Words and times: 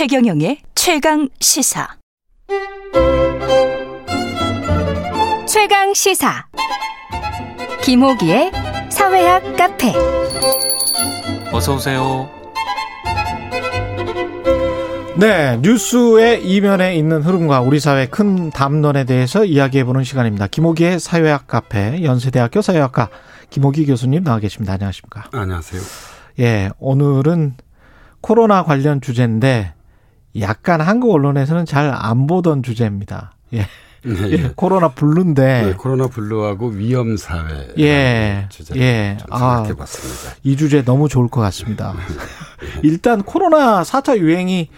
최경영의 0.00 0.62
최강 0.74 1.28
시사. 1.40 1.86
최강 5.46 5.92
시사. 5.92 6.46
김호기의 7.84 8.50
사회학 8.88 9.58
카페. 9.58 9.92
어서 11.52 11.74
오세요. 11.74 12.30
네, 15.18 15.58
뉴스의 15.58 16.48
이면에 16.48 16.96
있는 16.96 17.20
흐름과 17.20 17.60
우리 17.60 17.78
사회 17.78 18.06
큰 18.06 18.48
담론에 18.48 19.04
대해서 19.04 19.44
이야기해보는 19.44 20.04
시간입니다. 20.04 20.46
김호기의 20.46 20.98
사회학 20.98 21.46
카페, 21.46 22.02
연세대학교 22.02 22.62
사회학과 22.62 23.10
김호기 23.50 23.84
교수님 23.84 24.24
나와 24.24 24.38
계십니다. 24.38 24.72
안녕하십니까? 24.72 25.24
안녕하세요. 25.32 25.82
예, 26.38 26.70
오늘은 26.78 27.56
코로나 28.22 28.62
관련 28.62 29.02
주제인데 29.02 29.74
약간 30.38 30.80
한국 30.80 31.12
언론에서는 31.12 31.66
잘 31.66 31.92
안 31.92 32.26
보던 32.26 32.62
주제입니다. 32.62 33.32
예. 33.52 33.66
네, 34.02 34.28
예, 34.28 34.32
예. 34.32 34.52
코로나 34.56 34.88
블루인데 34.88 35.62
네, 35.66 35.72
코로나 35.74 36.06
블루하고 36.06 36.68
위험 36.68 37.18
사회 37.18 37.68
예, 37.78 38.46
주제를 38.48 38.80
예. 38.80 39.16
좀 39.20 39.26
아. 39.30 39.56
생각해봤습니다. 39.56 40.36
이 40.42 40.56
주제 40.56 40.82
너무 40.82 41.08
좋을 41.08 41.28
것 41.28 41.40
같습니다. 41.42 41.94
일단 42.82 43.22
코로나 43.22 43.82
4차 43.82 44.16
유행이 44.18 44.70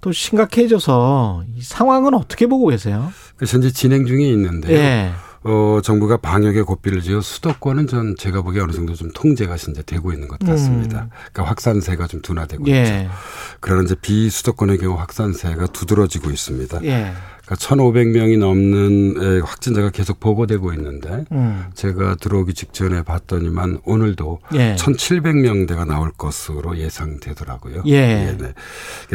또 0.00 0.12
심각해져서 0.12 1.44
이 1.56 1.62
상황은 1.62 2.14
어떻게 2.14 2.46
보고 2.46 2.68
계세요? 2.68 3.12
현재 3.40 3.70
진행 3.72 4.06
중에 4.06 4.28
있는데요. 4.28 4.76
예. 4.76 5.10
어, 5.44 5.80
정부가 5.82 6.18
방역에 6.18 6.62
고삐를 6.62 7.02
지어 7.02 7.20
수도권은 7.20 7.86
전 7.88 8.14
제가 8.16 8.42
보기에 8.42 8.62
어느 8.62 8.72
정도 8.72 8.94
좀 8.94 9.10
통제가 9.12 9.56
이제 9.56 9.82
되고 9.82 10.12
있는 10.12 10.28
것 10.28 10.38
같습니다. 10.38 11.08
그러니까 11.32 11.44
확산세가 11.44 12.06
좀 12.06 12.22
둔화되고 12.22 12.62
있죠. 12.66 12.72
음. 12.72 12.84
예. 12.84 13.08
그러나 13.60 13.82
이제 13.82 13.94
비수도권의 13.94 14.78
경우 14.78 14.98
확산세가 14.98 15.66
두드러지고 15.68 16.30
있습니다. 16.30 16.84
예. 16.84 17.12
그러니까 17.52 17.54
1,500명이 17.54 18.38
넘는 18.38 19.14
에, 19.22 19.40
확진자가 19.40 19.90
계속 19.90 20.20
보고되고 20.20 20.72
있는데 20.74 21.24
음. 21.32 21.66
제가 21.74 22.16
들어오기 22.16 22.54
직전에 22.54 23.02
봤더니만 23.02 23.80
오늘도 23.84 24.40
예. 24.54 24.74
1,700명대가 24.76 25.86
나올 25.86 26.10
것으로 26.12 26.78
예상되더라고요. 26.78 27.82
예. 27.86 28.36
네. 28.38 28.54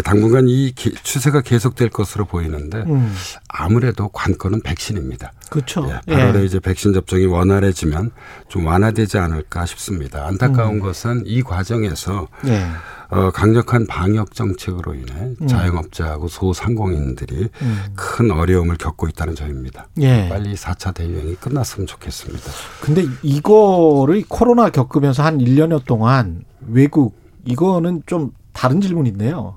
당분간 0.03 0.47
이 0.47 0.71
기- 0.75 0.93
추세가 0.93 1.41
계속될 1.41 1.89
것으로 1.89 2.25
보이는데 2.25 2.79
음. 2.87 3.13
아무래도 3.47 4.09
관건은 4.09 4.61
백신입니다. 4.61 5.33
그렇죠. 5.49 5.89
예, 6.07 6.13
8월에 6.13 6.45
이제 6.45 6.59
백신 6.59 6.93
접종이 6.93 7.25
원활해지면 7.25 8.11
좀 8.49 8.65
완화되지 8.65 9.17
않을까 9.17 9.65
싶습니다. 9.65 10.27
안타까운 10.27 10.75
음. 10.75 10.79
것은 10.79 11.23
이 11.25 11.41
과정에서 11.41 12.27
예. 12.47 12.65
어, 13.09 13.31
강력한 13.31 13.87
방역 13.87 14.33
정책으로 14.33 14.93
인해 14.93 15.33
음. 15.41 15.47
자영업자하고 15.47 16.27
소상공인들이 16.27 17.49
큰 17.95 18.31
어려움을 18.31 18.77
겪고 18.77 19.07
있다는 19.07 19.35
점입니다. 19.35 19.87
예. 19.99 20.27
빨리 20.27 20.55
4차 20.55 20.93
대유행이 20.93 21.35
끝났으면 21.35 21.87
좋겠습니다. 21.87 22.43
근데 22.81 23.05
이거를 23.23 24.23
코로나 24.27 24.69
겪으면서 24.69 25.23
한 25.23 25.37
1년여 25.37 25.85
동안 25.85 26.43
외국 26.67 27.15
이거는 27.45 28.03
좀 28.05 28.31
다른 28.51 28.81
질문인데요. 28.81 29.55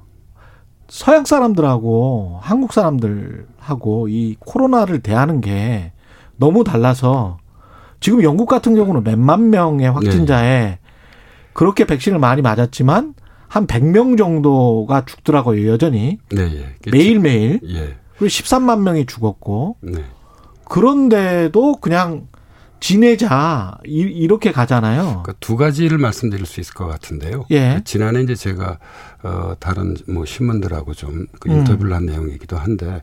서양 0.88 1.24
사람들하고 1.24 2.38
한국 2.42 2.72
사람들하고 2.72 4.08
이 4.08 4.36
코로나를 4.38 5.00
대하는 5.00 5.40
게 5.40 5.92
너무 6.36 6.64
달라서 6.64 7.38
지금 8.00 8.22
영국 8.22 8.46
같은 8.46 8.74
경우는 8.74 9.04
몇만 9.04 9.50
명의 9.50 9.90
확진자에 9.90 10.78
그렇게 11.52 11.84
백신을 11.84 12.18
많이 12.18 12.42
맞았지만 12.42 13.14
한 13.50 13.66
100명 13.66 14.16
정도가 14.16 15.04
죽더라고요, 15.06 15.68
여전히. 15.68 16.18
네, 16.30 16.42
예. 16.42 16.74
이게 16.78 16.90
매일매일. 16.92 17.58
지- 17.60 17.74
예. 17.74 17.96
그리고 18.16 18.26
13만 18.28 18.82
명이 18.82 19.06
죽었고 19.06 19.76
네. 19.80 20.04
그런데도 20.66 21.76
그냥 21.80 22.28
지내자 22.78 23.76
이- 23.84 23.98
이렇게 24.00 24.52
가잖아요. 24.52 25.02
그러니까 25.02 25.34
두 25.40 25.56
가지를 25.56 25.98
말씀드릴 25.98 26.46
수 26.46 26.60
있을 26.60 26.74
것 26.74 26.86
같은데요. 26.86 27.44
예. 27.50 27.82
지난해 27.84 28.22
이제 28.22 28.34
제가 28.34 28.78
어 29.24 29.54
다른 29.58 29.96
뭐 30.08 30.24
신문들하고 30.24 30.94
좀그 30.94 31.48
음. 31.50 31.58
인터뷰를 31.58 31.92
한 31.92 32.06
내용이기도 32.06 32.56
한데 32.56 32.86
어 32.86 33.00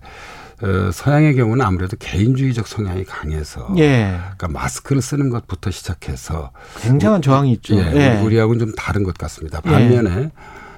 서양의 0.92 1.36
경우는 1.36 1.64
아무래도 1.66 1.98
개인주의적 1.98 2.68
성향이 2.68 3.04
강해서 3.06 3.68
예. 3.78 4.18
그러니까 4.20 4.48
마스크를 4.48 5.02
쓰는 5.02 5.30
것부터 5.30 5.70
시작해서 5.72 6.52
굉장한 6.82 7.22
저항이 7.22 7.52
있죠. 7.54 7.76
예, 7.76 7.92
예. 7.94 8.22
우리하고는 8.22 8.60
좀 8.60 8.76
다른 8.76 9.04
것 9.04 9.18
같습니다. 9.18 9.62
반면에 9.62 10.32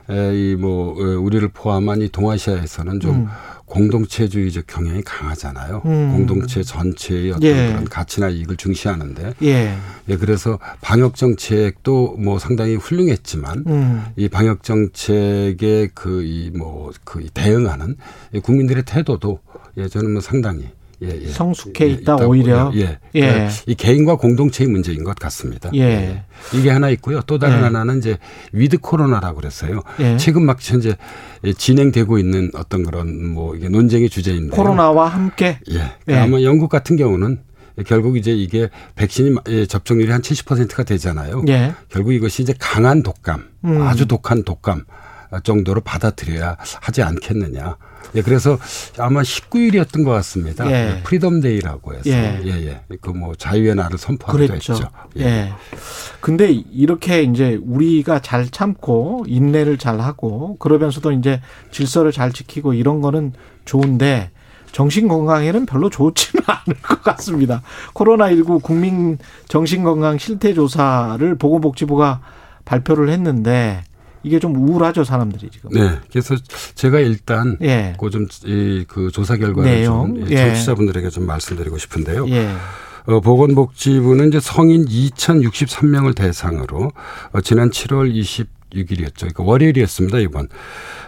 이뭐 0.10 0.96
우리를 1.20 1.48
포함한 1.50 2.02
이 2.02 2.10
동아시아에서는 2.10 3.00
좀 3.00 3.16
음. 3.16 3.28
공동체주의적 3.70 4.68
경향이 4.68 5.02
강하잖아요. 5.04 5.82
음. 5.86 6.12
공동체 6.12 6.64
전체의 6.64 7.32
어떤 7.32 7.44
예. 7.44 7.68
그런 7.68 7.86
가치나 7.86 8.30
이익을 8.30 8.58
중시하는데 8.58 9.34
예. 9.44 9.76
예, 10.10 10.18
그래서 10.18 10.60
방역 10.82 11.16
정책도 11.16 12.18
뭐 12.18 12.40
상당히 12.40 12.76
훌륭했지만 12.76 13.64
음. 13.68 14.04
이 14.16 14.28
방역 14.28 14.64
정책에 14.64 15.90
그 15.94 16.20
이 16.30 16.52
뭐그 16.52 17.28
대응하는 17.34 17.96
이 18.34 18.40
국민들의 18.40 18.84
태도도 18.86 19.40
예, 19.78 19.88
저는 19.88 20.12
뭐 20.12 20.22
상당히 20.22 20.70
예, 21.02 21.08
예. 21.22 21.28
성숙해 21.28 21.86
예, 21.86 21.90
있다, 21.92 22.16
있다고, 22.16 22.30
오히려. 22.30 22.72
예. 22.76 23.00
예. 23.16 23.22
그러니까 23.22 23.54
이 23.68 23.76
개인과 23.76 24.18
공동체의 24.18 24.70
문제인 24.70 25.04
것 25.04 25.16
같습니다. 25.16 25.70
예. 25.76 26.24
이게 26.54 26.70
하나 26.70 26.90
있고요. 26.90 27.22
또 27.22 27.40
다른 27.40 27.60
예. 27.60 27.62
하나는 27.62 28.00
이제 28.00 28.18
with 28.52 28.80
코로나라고 28.80 29.38
그랬어요. 29.38 29.82
예. 30.00 30.18
최근 30.18 30.46
막 30.46 30.58
현재 30.62 30.96
진행되고 31.58 32.18
있는 32.18 32.52
어떤 32.54 32.84
그런 32.84 33.26
뭐 33.26 33.56
이게 33.56 33.70
논쟁의 33.70 34.10
주제인데 34.10 34.56
코로나와 34.56 35.08
함께 35.08 35.60
예. 35.72 35.92
예. 36.10 36.16
아마 36.16 36.42
영국 36.42 36.70
같은 36.70 36.98
경우는 36.98 37.40
결국 37.86 38.18
이제 38.18 38.32
이게 38.32 38.70
백신이 38.96 39.36
예, 39.48 39.66
접종률이 39.66 40.12
한 40.12 40.22
70%가 40.22 40.84
되잖아요. 40.84 41.44
예. 41.48 41.74
결국 41.90 42.14
이것이 42.14 42.44
이제 42.44 42.54
강한 42.60 43.04
독감, 43.04 43.44
음. 43.66 43.82
아주 43.82 44.06
독한 44.06 44.44
독감 44.44 44.84
정도로 45.44 45.82
받아들여야 45.82 46.58
하지 46.82 47.02
않겠느냐. 47.04 47.78
예, 48.16 48.22
그래서 48.22 48.58
아마 48.98 49.22
19일이었던 49.22 50.04
것 50.04 50.12
같습니다. 50.12 50.70
예. 50.72 51.02
Freedom 51.04 51.42
Day라고 51.42 51.94
해서 51.94 52.10
예. 52.10 52.42
예, 52.46 52.52
예. 52.68 52.82
그 53.02 53.12
뭐 53.12 53.36
자유의 53.36 53.76
날을 53.76 53.98
선포하기도 53.98 54.48
그랬죠. 54.48 54.74
했죠. 54.74 54.88
예. 55.18 55.52
근데 56.22 56.52
이렇게 56.52 57.22
이제 57.24 57.60
우리가 57.62 58.20
잘 58.22 58.50
참고 58.50 59.24
인내를 59.28 59.78
잘 59.78 60.00
하고 60.00 60.58
그러면서도 60.58 61.12
이제 61.12 61.42
질서를 61.72 62.12
잘 62.12 62.32
지키고 62.32 62.74
이런 62.74 63.02
거는 63.02 63.34
좋은데 63.66 64.32
정신 64.72 65.08
건강에는 65.08 65.66
별로 65.66 65.90
좋지는 65.90 66.44
않을 66.48 66.82
것 66.82 67.02
같습니다. 67.04 67.62
코로나19 67.94 68.62
국민 68.62 69.18
정신 69.48 69.84
건강 69.84 70.18
실태 70.18 70.54
조사를 70.54 71.36
보건복지부가 71.38 72.22
발표를 72.66 73.10
했는데 73.10 73.84
이게 74.24 74.40
좀 74.40 74.56
우울하죠, 74.56 75.04
사람들이 75.04 75.50
지금. 75.50 75.70
네. 75.72 75.98
그래서 76.12 76.36
제가 76.76 77.00
일단 77.00 77.58
예. 77.62 77.96
그좀그 78.00 79.12
조사 79.14 79.38
결과를 79.38 79.70
내용. 79.72 80.16
좀 80.16 80.32
예. 80.32 80.36
청취자분들에게 80.36 81.10
좀 81.10 81.26
말씀드리고 81.26 81.78
싶은데요. 81.78 82.28
예. 82.30 82.50
어, 83.06 83.22
보건복지부는 83.22 84.28
이제 84.28 84.40
성인 84.40 84.86
2,063명을 84.86 86.16
대상으로 86.16 86.92
어, 87.32 87.42
지난 87.42 87.70
7월 87.70 88.14
26일이었죠. 88.74 89.18
그러니까 89.20 89.44
월요일이었습니다, 89.44 90.20
이번. 90.20 90.48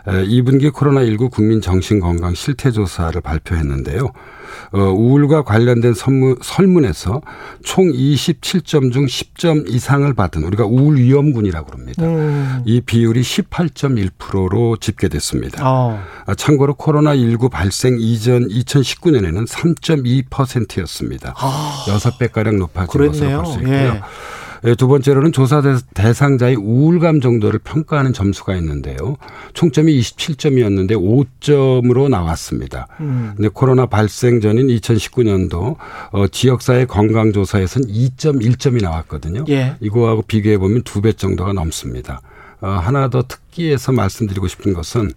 에, 0.07 0.11
2분기 0.25 0.71
코로나19 0.71 1.29
국민 1.31 1.61
정신건강 1.61 2.33
실태조사를 2.33 3.19
발표했는데요. 3.21 4.11
어, 4.73 4.79
우울과 4.79 5.43
관련된 5.43 5.93
선무, 5.93 6.37
설문 6.41 6.85
에서 6.85 7.21
총 7.63 7.91
27점 7.91 8.91
중 8.91 9.05
10점 9.05 9.69
이상을 9.69 10.13
받은 10.13 10.43
우리가 10.43 10.65
우울 10.65 10.97
위험군이라고 10.97 11.67
그럽니다. 11.67 12.03
음. 12.03 12.61
이 12.65 12.81
비율이 12.81 13.21
18.1%로 13.21 14.77
집계됐습니다. 14.77 15.61
어. 15.69 16.01
아, 16.25 16.35
참고로 16.35 16.75
코로나19 16.75 17.49
발생 17.49 17.97
이전 17.99 18.47
2019년에는 18.49 19.47
3.2%였습니다. 19.47 21.33
여섯 21.89 22.17
배가량 22.17 22.57
높아진 22.57 22.87
것으로 22.87 23.11
그랬네요. 23.11 23.43
볼수 23.43 23.59
있고요. 23.59 23.73
예. 23.75 24.01
예, 24.63 24.75
두 24.75 24.87
번째로는 24.87 25.31
조사 25.31 25.61
대- 25.61 25.75
대상자의 25.95 26.55
우울감 26.55 27.19
정도를 27.19 27.59
평가하는 27.63 28.13
점수가 28.13 28.55
있는데요. 28.57 29.17
총점이 29.53 29.99
27점이었는데 29.99 30.91
5점으로 30.91 32.09
나왔습니다. 32.09 32.87
음. 32.99 33.33
근데 33.35 33.49
코로나 33.51 33.87
발생 33.87 34.39
전인 34.39 34.67
2019년도 34.67 35.75
어, 36.11 36.27
지역사회 36.27 36.85
건강조사에서는 36.85 37.87
2.1점이 37.87 38.81
나왔거든요. 38.83 39.45
예. 39.49 39.75
이거하고 39.79 40.21
비교해 40.23 40.57
보면 40.57 40.83
두 40.83 41.01
배 41.01 41.13
정도가 41.13 41.53
넘습니다. 41.53 42.21
어, 42.61 42.67
하나 42.69 43.09
더 43.09 43.23
특, 43.27 43.40
여기에서 43.51 43.91
말씀드리고 43.91 44.47
싶은 44.47 44.73
것은 44.73 45.11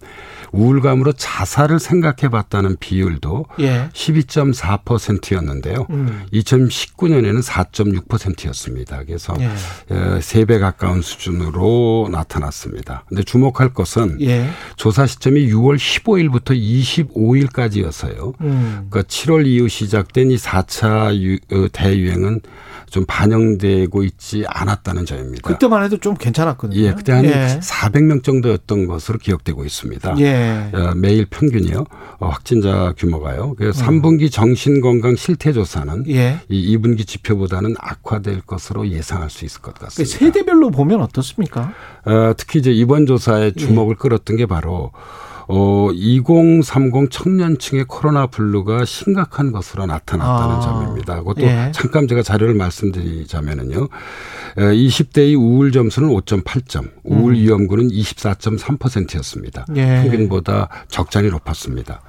우울감으로 0.51 1.13
자살을 1.13 1.79
생각해 1.79 2.29
봤다는 2.29 2.77
비율도 2.79 3.45
예. 3.59 3.89
12.4%였는데요. 3.93 5.87
음. 5.89 6.23
2019년에는 6.33 7.43
4.6%였습니다. 7.43 9.03
그래서 9.05 9.35
예. 9.39 10.21
세배 10.21 10.59
가까운 10.59 11.01
수준으로 11.01 12.09
나타났습니다. 12.11 13.03
근데 13.09 13.23
주목할 13.23 13.73
것은 13.73 14.21
예. 14.21 14.49
조사 14.75 15.05
시점이 15.05 15.47
6월 15.51 15.77
15일부터 15.77 16.55
25일까지여서요. 16.55 18.33
음. 18.41 18.87
그러니까 18.89 19.01
7월 19.03 19.45
이후 19.45 19.67
시작된 19.67 20.31
이 20.31 20.37
4차 20.37 21.15
유, 21.21 21.37
어, 21.51 21.67
대유행은 21.71 22.41
좀 22.89 23.03
반영되고 23.05 24.03
있지 24.03 24.45
않았다는 24.47 25.05
점입니다. 25.05 25.49
그때만 25.49 25.83
해도 25.83 25.97
좀 25.97 26.15
괜찮았거든요. 26.15 26.79
예, 26.79 26.93
그때 26.93 27.11
한 27.11 27.25
예. 27.25 27.59
400명 27.61 28.23
정도였던 28.25 28.87
것으로 28.87 29.17
기억되고 29.19 29.63
있습니다. 29.63 30.15
예. 30.19 30.69
어, 30.73 30.93
매일 30.95 31.25
평균이요. 31.25 31.85
어, 32.19 32.27
확진자 32.27 32.93
규모가요. 32.97 33.55
그래서 33.57 33.85
음. 33.85 34.01
3분기 34.01 34.29
정신건강 34.31 35.15
실태조사는 35.15 36.09
예. 36.09 36.41
이 36.49 36.75
2분기 36.75 37.07
지표보다는 37.07 37.75
악화될 37.79 38.41
것으로 38.41 38.89
예상할 38.89 39.29
수 39.29 39.45
있을 39.45 39.61
것그 39.61 39.79
같습니다. 39.85 40.17
세대별로 40.17 40.71
보면 40.71 41.01
어떻습니까? 41.01 41.73
어, 42.05 42.33
특히 42.35 42.59
이제 42.59 42.71
이번 42.71 43.05
조사에 43.05 43.51
주목을 43.51 43.95
끌었던 43.95 44.35
게 44.35 44.45
바로 44.45 44.91
어, 45.47 45.89
2030 45.93 47.09
청년층의 47.11 47.85
코로나 47.87 48.27
블루가 48.27 48.85
심각한 48.85 49.51
것으로 49.51 49.85
나타났다는 49.85 50.55
아. 50.55 50.59
점입니다. 50.59 51.17
그것도 51.19 51.41
예. 51.41 51.71
잠깐 51.73 52.07
제가 52.07 52.23
자료를 52.23 52.53
말씀드리자면은요. 52.55 53.87
에, 54.57 54.61
20대의 54.61 55.39
우울 55.39 55.71
점수는 55.71 56.09
5.8점, 56.09 56.89
우울 57.03 57.35
위험군은 57.35 57.89
24.3%였습니다. 57.89 59.65
예. 59.75 60.01
평균보다 60.03 60.69
적잖이 60.87 61.29
높았습니다. 61.29 62.01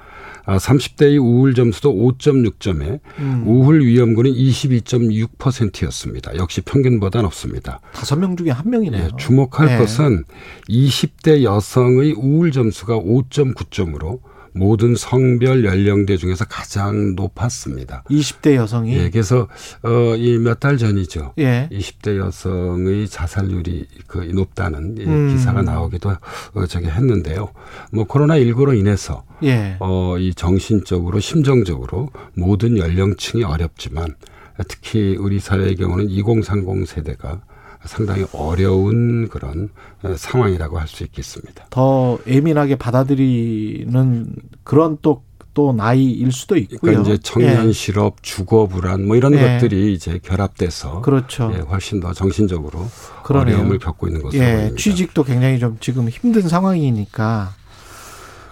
아, 0.47 0.59
30대의 0.59 1.21
우울 1.21 1.55
점수도 1.55 1.93
5.6점에 1.93 3.01
음. 3.19 3.43
우울 3.47 3.85
위험군은 3.85 4.33
22.6%였습니다. 4.33 6.37
역시 6.37 6.61
평균보다 6.61 7.21
높습니다. 7.23 7.81
다섯 7.93 8.17
명 8.17 8.37
중에 8.37 8.51
한 8.51 8.71
명이네요. 8.71 9.05
예, 9.05 9.09
주목할 9.19 9.73
예. 9.73 9.79
것은 9.79 10.25
20대 10.69 11.43
여성의 11.43 12.13
우울 12.13 12.53
점수가 12.53 12.97
5.9점으로 12.97 14.21
모든 14.57 14.95
성별 14.97 15.65
연령대 15.65 16.17
중에서 16.17 16.45
가장 16.47 17.15
높았습니다. 17.15 18.03
20대 18.11 18.55
여성이 18.55 18.97
예, 18.97 19.11
그래서 19.11 19.49
어이 19.83 20.39
몇 20.39 20.57
달 20.59 20.79
전이죠. 20.79 21.35
예. 21.39 21.69
20대 21.71 22.17
여성의 22.17 23.09
자살률이 23.09 23.87
그 24.07 24.19
높다는 24.19 24.97
이 24.99 25.05
음. 25.05 25.29
기사가 25.29 25.61
나오기도 25.63 26.11
어, 26.55 26.67
저기 26.67 26.87
했는데요. 26.87 27.53
뭐 27.93 28.05
코로나 28.05 28.37
19로 28.39 28.77
인해서 28.77 29.25
예. 29.43 29.77
어, 29.81 30.17
이 30.19 30.33
정신적으로 30.35 31.21
심정적으로 31.21 32.09
모든 32.35 32.79
연령층이 32.79 33.45
어렵지만 33.45 34.15
특히 34.69 35.17
우리 35.19 35.39
사회의 35.39 35.77
경우는 35.77 36.09
2030 36.09 36.89
세대가 36.89 37.43
상당히 37.85 38.25
어려운 38.33 39.29
그런 39.29 39.69
어, 40.03 40.15
상황이라고 40.17 40.79
할 40.79 40.87
수 40.89 41.03
있겠습니다. 41.05 41.67
더 41.71 42.19
예민하게 42.27 42.77
받아들이는 42.77 44.35
그런 44.65 44.99
또, 45.03 45.23
또 45.55 45.73
나이일 45.73 46.33
수도 46.33 46.57
있고요. 46.57 46.79
그러니까 46.81 47.03
이제 47.15 47.19
청년 47.23 47.69
예. 47.69 47.73
실업, 47.73 48.23
주거 48.23 48.67
불안 48.67 49.07
뭐 49.07 49.17
이런 49.17 49.35
예. 49.35 49.39
것들이 49.59 49.93
이제 49.95 50.19
결합돼서 50.23 51.01
그렇죠. 51.01 51.51
예, 51.55 51.61
훨씬 51.61 52.01
더 52.01 52.13
정신적으로 52.13 52.87
그러네요. 53.25 53.57
어려움을 53.57 53.79
겪고 53.79 54.07
있는 54.07 54.23
것으로 54.23 54.43
예, 54.43 54.53
보입니다. 54.55 54.77
취직도 54.77 55.25
굉장히 55.25 55.59
좀 55.59 55.77
지금 55.81 56.09
힘든 56.09 56.43
상황이니까 56.49 57.55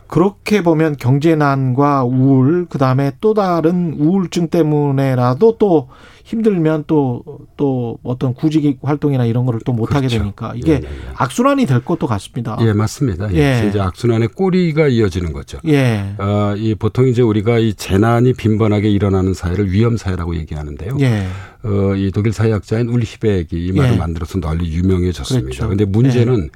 그렇게 0.06 0.62
보면 0.62 0.96
경제난과 0.96 2.04
우울 2.04 2.66
그 2.68 2.78
다음에 2.78 3.12
또 3.20 3.34
다른 3.34 3.94
우울증 3.98 4.48
때문에라도 4.48 5.56
또 5.58 5.88
힘들면 6.24 6.84
또 6.86 7.22
또 7.56 7.98
어떤 8.02 8.34
구직 8.34 8.78
활동이나 8.82 9.24
이런 9.24 9.46
거를 9.46 9.60
또 9.64 9.72
못 9.74 9.94
하게 9.94 10.06
그렇죠. 10.06 10.18
되니까 10.18 10.52
이게 10.54 10.72
예, 10.72 10.76
예, 10.76 10.82
예. 10.84 10.88
악순환이 11.16 11.66
될 11.66 11.84
것도 11.84 12.06
같습니다. 12.06 12.56
예, 12.60 12.72
맞습니다. 12.72 13.32
예. 13.34 13.62
예. 13.64 13.68
이제 13.68 13.80
악순환의 13.80 14.28
꼬리가 14.28 14.86
이어지는 14.86 15.32
거죠. 15.32 15.58
예. 15.66 16.14
어, 16.18 16.54
이 16.56 16.74
보통 16.76 17.08
이제 17.08 17.22
우리가 17.22 17.58
이 17.58 17.74
재난이 17.74 18.34
빈번하게 18.34 18.88
일어나는 18.90 19.34
사회를 19.34 19.72
위험 19.72 19.96
사회라고 19.96 20.36
얘기하는데요. 20.36 20.96
예. 21.00 21.26
어, 21.64 21.94
이 21.96 22.12
독일 22.12 22.32
사회학자인 22.32 22.88
울리히베기 22.88 23.66
이 23.66 23.72
말을 23.72 23.94
예. 23.94 23.96
만들어서 23.96 24.38
널리 24.38 24.72
유명해졌습니다. 24.72 25.44
그렇죠. 25.46 25.64
그런데 25.64 25.84
문제는 25.84 26.50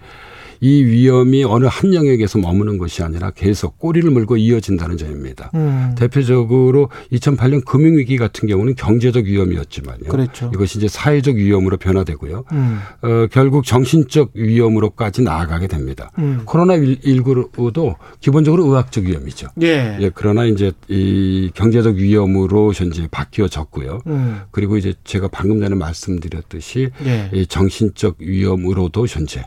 이 0.60 0.84
위험이 0.84 1.44
어느 1.44 1.66
한 1.66 1.94
영역에서 1.94 2.38
머무는 2.38 2.78
것이 2.78 3.02
아니라 3.02 3.30
계속 3.30 3.78
꼬리를 3.78 4.10
물고 4.10 4.36
이어진다는 4.36 4.96
점입니다. 4.96 5.50
음. 5.54 5.94
대표적으로 5.96 6.90
2008년 7.12 7.64
금융위기 7.64 8.16
같은 8.16 8.48
경우는 8.48 8.74
경제적 8.74 9.24
위험이었지만요. 9.24 10.08
그렇죠. 10.08 10.50
이것이 10.54 10.78
이제 10.78 10.88
사회적 10.88 11.36
위험으로 11.36 11.76
변화되고요. 11.76 12.44
음. 12.52 12.78
어, 13.02 13.26
결국 13.30 13.64
정신적 13.64 14.32
위험으로까지 14.34 15.22
나아가게 15.22 15.68
됩니다. 15.68 16.10
음. 16.18 16.42
코로나19도 16.44 17.96
기본적으로 18.20 18.66
의학적 18.66 19.04
위험이죠. 19.04 19.48
예. 19.62 19.98
예, 20.00 20.10
그러나 20.14 20.44
이제 20.44 20.72
이 20.88 21.50
경제적 21.54 21.96
위험으로 21.96 22.72
현재 22.72 23.06
바뀌어졌고요. 23.10 24.00
음. 24.06 24.40
그리고 24.50 24.76
이제 24.76 24.94
제가 25.04 25.28
방금 25.28 25.60
전에 25.60 25.74
말씀드렸듯이 25.74 26.90
예. 27.04 27.30
이 27.32 27.46
정신적 27.46 28.16
위험으로도 28.18 29.06
현재 29.06 29.44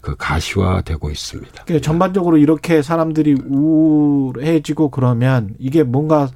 그 0.00 0.14
가시화되고 0.16 1.10
있습니다. 1.10 1.64
그 1.64 1.80
전반적으로 1.80 2.36
이렇게 2.36 2.82
사람들이 2.82 3.34
우울해지고 3.48 4.90
그러면 4.90 5.54
이게 5.58 5.82
뭔가 5.82 6.30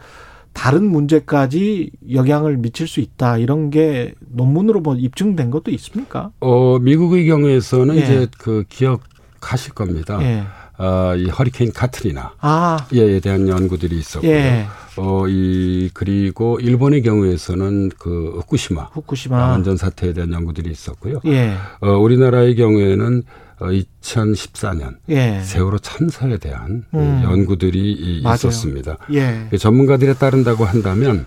다른 0.52 0.90
문제까지 0.90 1.90
영향을 2.12 2.56
미칠 2.56 2.88
수 2.88 3.00
있다 3.00 3.36
이런 3.36 3.70
게 3.70 4.14
논문으로 4.20 4.80
뭐 4.80 4.96
입증된 4.96 5.50
것도 5.50 5.70
있습니까? 5.72 6.30
어, 6.40 6.78
미국의 6.78 7.26
경우에서는 7.26 7.94
예. 7.96 8.00
이제 8.00 8.26
그 8.38 8.64
기억하실 8.68 9.74
겁니다. 9.74 10.18
예. 10.22 10.44
아, 10.78 11.14
이 11.16 11.28
허리케인 11.28 11.72
카트리나 11.72 12.32
아, 12.40 12.86
에 12.92 13.20
대한 13.20 13.48
연구들이 13.48 13.96
있었고요. 13.98 14.30
예. 14.30 14.66
어, 14.98 15.26
이 15.28 15.90
그리고 15.92 16.58
일본의 16.60 17.02
경우에서는 17.02 17.90
그 17.98 18.32
후쿠시마 18.36 18.90
후쿠시마. 18.92 19.50
원전 19.52 19.76
사태에 19.76 20.12
대한 20.12 20.32
연구들이 20.32 20.70
있었고요. 20.70 21.20
예. 21.26 21.54
어, 21.80 21.90
우리나라의 21.98 22.56
경우에는 22.56 23.22
어, 23.58 23.66
2014년 23.68 24.96
예. 25.08 25.40
세월호 25.42 25.78
참사에 25.78 26.36
대한 26.38 26.84
이 26.92 26.96
음. 26.96 27.22
연구들이 27.24 28.20
맞아요. 28.22 28.34
있었습니다. 28.34 28.98
예. 29.12 29.46
그 29.50 29.58
전문가들에 29.58 30.14
따른다고 30.14 30.64
한다면 30.64 31.26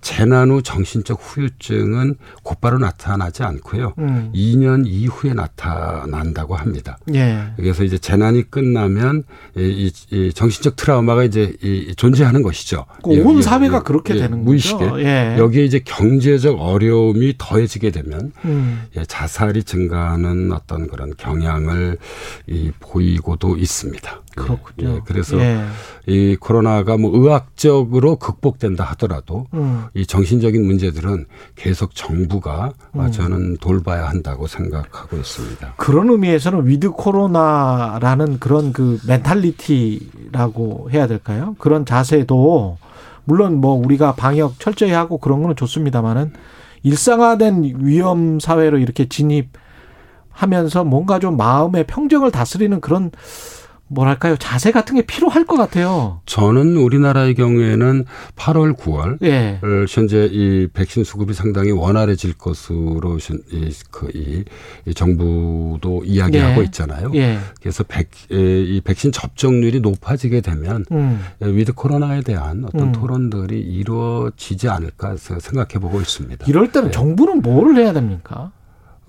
재난 0.00 0.50
후 0.50 0.62
정신적 0.62 1.18
후유증은 1.20 2.16
곧바로 2.42 2.78
나타나지 2.78 3.42
않고요. 3.42 3.94
음. 3.98 4.30
2년 4.34 4.84
이후에 4.86 5.34
나타난다고 5.34 6.56
합니다. 6.56 6.98
예. 7.14 7.46
그래서 7.56 7.84
이제 7.84 7.98
재난이 7.98 8.50
끝나면 8.50 9.24
이, 9.56 9.90
이, 10.10 10.16
이 10.16 10.32
정신적 10.32 10.76
트라우마가 10.76 11.24
이제 11.24 11.54
이, 11.62 11.94
존재하는 11.96 12.42
것이죠. 12.42 12.86
그온 13.02 13.34
예, 13.34 13.38
예, 13.38 13.42
사회가 13.42 13.76
예, 13.78 13.80
그렇게 13.84 14.14
예, 14.14 14.18
되는 14.20 14.44
무의식에. 14.44 14.84
예. 14.98 15.36
여기에 15.38 15.64
이제 15.64 15.80
경제적 15.84 16.60
어려움이 16.60 17.34
더해지게 17.38 17.90
되면 17.90 18.32
음. 18.44 18.82
예, 18.96 19.04
자살이 19.04 19.64
증가하는 19.64 20.52
어떤 20.52 20.86
그런 20.86 21.12
경향을 21.16 21.98
이, 22.46 22.70
보이고도 22.80 23.56
있습니다. 23.56 24.22
예, 24.42 24.46
그렇군요. 24.46 24.96
예, 24.96 25.00
그래서 25.04 25.38
예. 25.38 25.64
이 26.06 26.36
코로나가 26.38 26.96
뭐 26.96 27.10
의학적으로 27.14 28.16
극복된다 28.16 28.84
하더라도 28.84 29.46
음. 29.54 29.84
이 29.94 30.06
정신적인 30.06 30.64
문제들은 30.64 31.26
계속 31.56 31.94
정부가 31.94 32.72
음. 32.96 33.10
저는 33.10 33.56
돌봐야 33.58 34.08
한다고 34.08 34.46
생각하고 34.46 35.16
있습니다. 35.16 35.74
그런 35.76 36.10
의미에서는 36.10 36.66
with 36.66 36.90
코로나라는 36.90 38.38
그런 38.38 38.72
그 38.72 38.98
mentality라고 39.06 40.90
해야 40.92 41.06
될까요? 41.06 41.54
그런 41.58 41.84
자세도 41.84 42.78
물론 43.24 43.60
뭐 43.60 43.74
우리가 43.74 44.14
방역 44.14 44.58
철저히 44.58 44.90
하고 44.92 45.18
그런 45.18 45.42
거는 45.42 45.56
좋습니다만은 45.56 46.32
일상화된 46.82 47.74
위험 47.80 48.40
사회로 48.40 48.78
이렇게 48.78 49.06
진입하면서 49.08 50.84
뭔가 50.84 51.18
좀 51.18 51.36
마음의 51.36 51.86
평정을 51.86 52.30
다스리는 52.30 52.80
그런 52.80 53.10
뭐랄까요 53.90 54.36
자세 54.36 54.70
같은 54.70 54.94
게 54.94 55.02
필요할 55.02 55.44
것 55.44 55.56
같아요. 55.56 56.20
저는 56.26 56.76
우리나라의 56.76 57.34
경우에는 57.34 58.04
8월, 58.36 58.76
9월 58.76 59.18
예. 59.22 59.58
을 59.64 59.86
현재 59.88 60.28
이 60.30 60.68
백신 60.72 61.02
수급이 61.02 61.34
상당히 61.34 61.72
원활해질 61.72 62.34
것으로 62.38 63.18
신- 63.18 63.42
이, 63.52 63.70
그, 63.90 64.08
이, 64.14 64.44
이 64.86 64.94
정부도 64.94 66.04
이야기하고 66.04 66.60
예. 66.60 66.64
있잖아요. 66.66 67.10
예. 67.14 67.38
그래서 67.60 67.82
백, 67.82 68.10
에, 68.30 68.36
이 68.62 68.80
백신 68.80 69.10
접종률이 69.10 69.80
높아지게 69.80 70.40
되면 70.40 70.84
음. 70.92 71.20
with 71.40 71.72
코로나에 71.72 72.20
대한 72.22 72.64
어떤 72.64 72.88
음. 72.88 72.92
토론들이 72.92 73.60
이루어지지 73.60 74.68
않을까 74.68 75.16
생각해 75.16 75.80
보고 75.80 76.00
있습니다. 76.00 76.46
이럴 76.48 76.70
때는 76.70 76.88
예. 76.88 76.92
정부는 76.92 77.42
뭐를 77.42 77.76
해야 77.76 77.92
됩니까? 77.92 78.52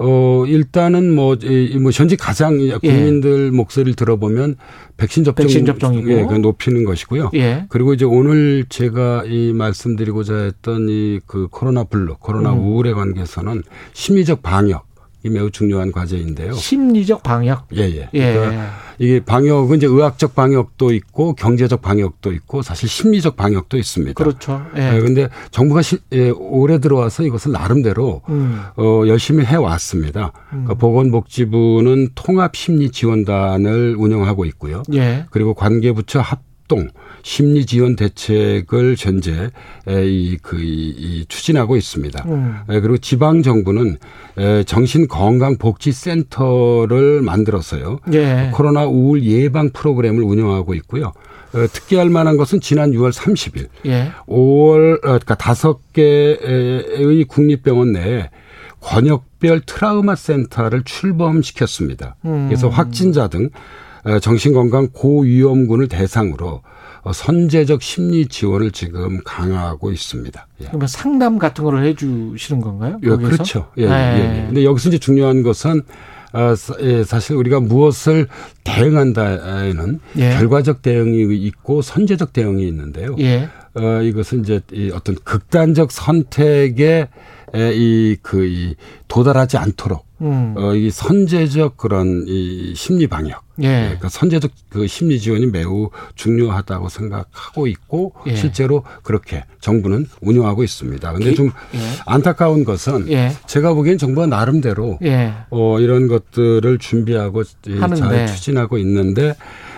어, 0.04 0.46
일단은 0.48 1.14
뭐, 1.14 1.36
이, 1.36 1.78
뭐, 1.80 1.92
현재 1.92 2.16
가장 2.16 2.58
국민들 2.80 3.52
목소리를 3.52 3.94
들어보면 3.96 4.56
백신 4.98 5.24
접종. 5.24 5.44
백신 5.46 5.66
접종이고. 5.66 6.12
예, 6.12 6.26
그 6.26 6.34
높이는 6.36 6.84
것이고요. 6.86 7.32
예. 7.36 7.66
그리고 7.70 7.94
이제 7.94 8.06
오늘 8.06 8.66
제가 8.70 9.24
이 9.28 9.54
말씀드리고자 9.54 10.36
했던 10.36 10.88
이 10.90 11.20
그 11.28 11.48
코로나 11.50 11.84
blue, 11.84 12.18
코로나 12.20 12.52
음. 12.54 12.60
우울에 12.60 12.94
관계해서는 12.94 13.64
심리적 13.94 14.42
방역. 14.42 14.91
이 15.24 15.30
매우 15.30 15.52
중요한 15.52 15.92
과제인데요. 15.92 16.54
심리적 16.54 17.24
방역. 17.24 17.68
예, 17.76 17.82
예. 17.82 18.10
예. 18.14 18.34
그러니까 18.34 18.72
이게 18.98 19.20
방역은 19.24 19.78
이제 19.78 19.88
의학적 19.88 20.36
방역도 20.36 20.94
있고 20.94 21.34
경제적 21.34 21.82
방역도 21.82 22.32
있고 22.34 22.62
사실 22.62 22.90
심리적 22.90 23.36
방역도 23.36 23.78
있습니다. 23.78 24.14
그렇죠. 24.14 24.66
예. 24.78 24.96
예. 24.96 25.00
근데 25.00 25.30
정부가 25.52 25.82
시, 25.82 26.00
예, 26.14 26.30
올해 26.30 26.80
들어와서 26.80 27.24
이것을 27.24 27.52
나름대로 27.52 28.22
음. 28.30 28.62
어, 28.78 29.04
열심히 29.08 29.46
해 29.46 29.56
왔습니다. 29.56 30.32
그러니까 30.50 30.74
보건복지부는 30.76 32.10
통합 32.16 32.56
심리 32.56 32.90
지원단을 32.90 33.96
운영하고 33.98 34.46
있고요. 34.46 34.84
예. 34.94 35.26
그리고 35.30 35.54
관계부처 35.54 36.20
합 36.20 36.51
동 36.72 36.88
심리 37.22 37.66
지원 37.66 37.98
대책을 37.98 38.96
현재 38.98 39.50
에, 39.90 40.06
이, 40.08 40.38
그, 40.42 40.58
추진하고 41.28 41.76
있습니다. 41.76 42.24
음. 42.28 42.60
에, 42.70 42.80
그리고 42.80 42.98
지방 42.98 43.44
정부는 43.44 43.98
에, 44.38 44.64
정신 44.64 45.10
건강 45.10 45.58
복지 45.58 45.92
센터를 45.92 47.22
만들어서요. 47.24 48.00
예. 48.14 48.52
코로나 48.54 48.86
우울 48.86 49.24
예방 49.24 49.72
프로그램을 49.72 50.24
운영하고 50.24 50.74
있고요. 50.76 51.12
어, 51.54 51.68
특기할 51.72 52.10
만한 52.10 52.38
것은 52.38 52.62
지난 52.62 52.92
6월 52.92 53.12
30일 53.12 53.68
예. 53.88 54.14
5월 54.28 54.96
어, 54.96 55.00
그러니까 55.02 55.36
다섯 55.36 55.92
개의 55.92 57.26
국립병원 57.28 57.92
내에 57.92 58.30
권역별 58.80 59.64
트라우마 59.66 60.16
센터를 60.16 60.84
출범시켰습니다. 60.84 62.16
음. 62.24 62.48
그래서 62.48 62.70
확진자 62.70 63.28
등 63.28 63.46
어, 63.46 63.50
정신건강 64.22 64.90
고위험군을 64.94 65.88
대상으로 65.88 66.62
어, 67.04 67.14
선제적 67.14 67.82
심리 67.82 68.28
지원을 68.28 68.72
지금 68.72 69.22
강화하고 69.24 69.92
있습니다. 69.92 70.48
예. 70.62 70.66
그러면 70.68 70.88
상담 70.88 71.40
같은 71.40 71.64
거를 71.64 71.84
해 71.84 71.96
주시는 71.96 72.62
건가요? 72.62 73.00
예? 73.04 73.08
그렇죠. 73.10 73.70
예, 73.78 73.88
네. 73.88 73.92
예, 73.94 74.40
예. 74.42 74.46
근데 74.46 74.64
여기서 74.64 74.90
이제 74.90 74.98
중요한 75.00 75.42
것은 75.42 75.82
어, 76.34 76.56
사- 76.56 76.76
예, 76.80 77.04
사실 77.04 77.36
우리가 77.36 77.60
무엇을 77.60 78.28
대응한다에는 78.64 80.00
예. 80.18 80.30
결과적 80.30 80.82
대응이 80.82 81.36
있고 81.36 81.82
선제적 81.82 82.34
대응이 82.34 82.68
있는데요. 82.68 83.16
예. 83.20 83.50
어, 83.74 84.02
이것은 84.02 84.42
이제 84.42 84.62
이 84.72 84.92
어떤 84.94 85.16
극단적 85.24 85.92
선택에 85.92 86.86
에, 86.94 87.08
이, 87.54 88.16
그, 88.22 88.46
이, 88.46 88.76
도달하지 89.08 89.58
않도록, 89.58 90.06
음. 90.22 90.54
어, 90.58 90.74
이 90.74 90.90
선제적 90.90 91.76
그런 91.78 92.24
이 92.28 92.74
심리 92.76 93.08
방역. 93.08 93.44
예. 93.62 93.82
그러니까 93.84 94.10
선제적 94.10 94.52
그 94.70 94.88
심리 94.88 95.20
지원이 95.20 95.48
매우 95.48 95.90
중요하다고 96.16 96.90
생각하고 96.90 97.68
있고, 97.68 98.14
예. 98.28 98.36
실제로 98.36 98.84
그렇게 99.04 99.44
정부는 99.60 100.08
운영하고 100.22 100.64
있습니다. 100.64 101.12
근데 101.14 101.32
기- 101.32 101.36
좀 101.36 101.48
예. 101.76 101.80
안타까운 102.06 102.64
것은 102.64 103.10
예. 103.12 103.32
제가 103.48 103.74
보기엔 103.74 103.98
정부가 103.98 104.28
나름대로 104.28 104.98
예. 105.04 105.34
어, 105.50 105.80
이런 105.80 106.08
것들을 106.08 106.78
준비하고 106.78 107.44
하는데. 107.80 107.96
잘 107.96 108.28
추진하고 108.28 108.78
있는데 108.78 109.36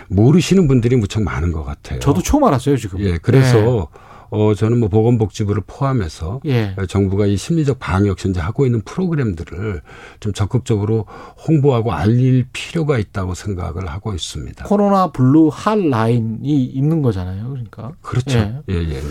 모르시는 0.10 0.68
분들이 0.68 0.96
무척 0.96 1.24
많은 1.24 1.52
것 1.52 1.64
같아요. 1.64 2.00
저도 2.00 2.22
처음 2.22 2.44
알았어요, 2.44 2.78
지금. 2.78 3.00
예, 3.00 3.18
그래서 3.20 3.88
어, 4.36 4.56
저는 4.56 4.80
뭐 4.80 4.90
보건복지부를 4.90 5.62
포함해서 5.68 6.42
예. 6.46 6.76
정부가 6.90 7.28
이 7.28 7.38
심리적 7.38 7.78
방역 7.78 8.24
현재 8.24 8.40
하고 8.42 8.66
있는 8.66 8.82
프로그램들을 8.82 9.82
좀 10.20 10.34
적극적으로 10.34 11.06
홍보하고 11.48 11.94
알릴 11.94 12.48
필요가 12.52 12.98
있다고 12.98 13.36
생각을 13.36 13.88
하고 13.88 14.12
있습니다. 14.14 14.66
코로나 14.66 15.12
blue 15.12 15.50
핫라인이 15.54 16.66
있는 16.66 17.04
거잖아요. 17.04 17.48
그러니까. 17.50 17.92
그렇죠. 18.02 18.40
예. 18.40 18.56
예, 18.70 18.74
예, 18.74 18.96
예. 18.96 19.02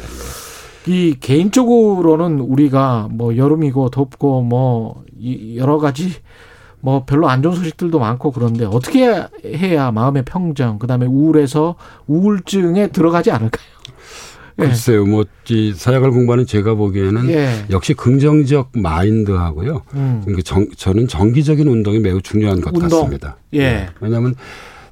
이 0.86 1.14
개인적으로는 1.20 2.40
우리가 2.40 3.06
뭐 3.12 3.36
여름이고 3.36 3.90
덥고 3.90 4.42
뭐 4.42 5.04
이- 5.16 5.56
여러 5.56 5.78
가지 5.78 6.12
뭐 6.80 7.04
별로 7.04 7.28
안 7.28 7.42
좋은 7.42 7.54
소식들도 7.54 7.96
많고 8.00 8.32
그런데 8.32 8.64
어떻게 8.64 9.06
해야 9.44 9.92
마음의 9.92 10.24
평정 10.24 10.80
그다음에 10.80 11.06
우울에서 11.06 11.76
우울증에 12.08 12.88
들어가지 12.88 13.30
않을까요? 13.30 13.64
예. 14.58 14.64
글쎄요, 14.64 15.04
뭐, 15.06 15.24
이 15.48 15.72
사회학을 15.74 16.10
공부하는 16.10 16.46
제가 16.46 16.74
보기에는 16.74 17.28
예. 17.30 17.64
역시 17.70 17.94
긍정적 17.94 18.72
마인드하고요. 18.74 19.82
음. 19.94 20.20
그러니까 20.24 20.42
정, 20.42 20.66
저는 20.76 21.08
정기적인 21.08 21.66
운동이 21.66 21.98
매우 21.98 22.20
중요한 22.20 22.60
것 22.60 22.74
운동. 22.74 22.88
같습니다. 22.88 23.36
예. 23.54 23.88
왜냐하면 24.00 24.34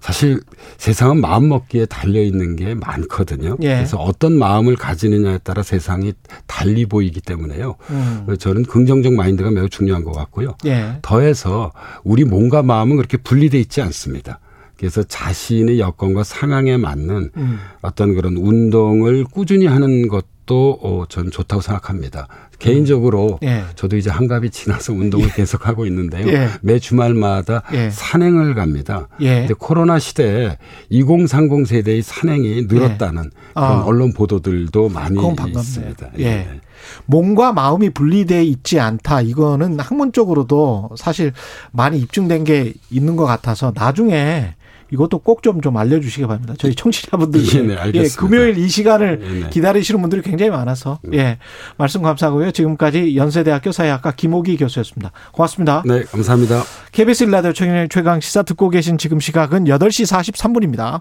사실 0.01 0.41
세상은 0.79 1.21
마음 1.21 1.49
먹기에 1.51 1.85
달려 1.85 2.23
있는 2.23 2.57
게 2.57 2.75
많거든요. 2.75 3.57
예. 3.61 3.75
그래서 3.77 3.99
어떤 3.99 4.33
마음을 4.39 4.75
가지느냐에 4.75 5.39
따라 5.39 5.63
세상이 5.63 6.15
달리 6.47 6.87
보이기 6.87 7.21
때문에요. 7.21 7.77
음. 7.91 8.27
저는 8.39 8.63
긍정적 8.65 9.13
마인드가 9.13 9.51
매우 9.51 9.69
중요한 9.69 10.03
것 10.05 10.13
같고요. 10.13 10.57
예. 10.65 10.97
더해서 11.03 11.73
우리 12.03 12.25
몸과 12.25 12.63
마음은 12.63 12.97
그렇게 12.97 13.19
분리돼 13.19 13.59
있지 13.61 13.83
않습니다. 13.83 14.41
그래서 14.81 15.03
자신의 15.03 15.79
여건과 15.79 16.25
상황에 16.25 16.79
맞는 16.79 17.31
음. 17.37 17.59
어떤 17.83 18.15
그런 18.15 18.39
운동을 18.39 19.25
꾸준히 19.25 19.67
하는 19.67 20.09
것도 20.09 20.79
어, 20.83 21.05
저는 21.07 21.31
좋다고 21.31 21.61
생각합니다. 21.61 22.29
개인적으로 22.59 23.39
예. 23.43 23.65
저도 23.75 23.99
이제 23.99 24.09
한갑이 24.09 24.49
지나서 24.49 24.95
운동을 24.95 25.29
계속 25.35 25.69
하고 25.69 25.85
있는데요. 25.85 26.27
예. 26.29 26.49
매 26.63 26.79
주말마다 26.79 27.63
예. 27.75 27.91
산행을 27.91 28.55
갑니다. 28.55 29.09
예. 29.21 29.41
근데 29.41 29.55
코로나 29.55 29.99
시대에 29.99 30.57
2030 30.89 31.67
세대의 31.67 32.01
산행이 32.01 32.63
늘었다는 32.63 33.31
아. 33.55 33.69
그런 33.69 33.83
언론 33.83 34.13
보도들도 34.15 34.89
많이. 34.89 35.19
있습니다. 35.21 36.11
예. 36.21 36.61
몸과 37.05 37.53
마음이 37.53 37.91
분리돼 37.91 38.45
있지 38.45 38.81
않다. 38.81 39.21
이거는 39.21 39.79
학문적으로도 39.79 40.91
사실 40.97 41.33
많이 41.71 41.99
입증된 41.99 42.45
게 42.45 42.73
있는 42.91 43.17
것 43.17 43.27
같아서 43.27 43.73
나중에 43.75 44.55
이것도 44.93 45.21
꼭좀좀 45.21 45.77
알려주시기 45.77 46.27
바랍니다. 46.27 46.55
저희 46.59 46.75
청취자분들 46.75 47.41
예, 47.55 47.63
네, 47.63 47.77
알겠습니다. 47.77 48.21
금요일 48.21 48.59
이 48.59 48.69
시간을 48.69 49.21
예, 49.23 49.41
네. 49.41 49.51
기다리시는 49.51 50.01
분들이 50.01 50.23
굉장히 50.23 50.51
많아서 50.51 50.99
예 51.13 51.39
말씀 51.77 52.03
감사하고요. 52.03 52.51
지금까지 52.51 53.17
연세대학교 53.17 53.73
사회학과 53.73 54.13
김호기 54.13 54.57
교수였습니다. 54.57 55.13
고맙습니다. 55.33 55.83
네, 55.87 56.03
감사합니다. 56.05 56.63
KBS 56.93 57.25
일라디오 57.25 57.53
최근의 57.53 57.89
최강 57.89 58.21
시사 58.21 58.43
듣고 58.43 58.69
계신 58.71 58.99
지금 58.99 59.21
시각은 59.21 59.65
8시 59.65 60.07
43분입니다. 60.07 60.99